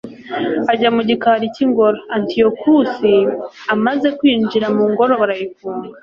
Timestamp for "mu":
0.95-1.01, 4.75-4.83